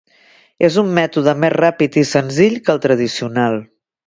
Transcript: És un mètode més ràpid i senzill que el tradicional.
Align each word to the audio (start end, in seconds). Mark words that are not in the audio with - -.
És 0.67 0.77
un 0.81 0.87
mètode 0.99 1.35
més 1.43 1.53
ràpid 1.57 1.99
i 2.03 2.05
senzill 2.15 2.59
que 2.67 2.75
el 2.77 2.83
tradicional. 2.89 3.63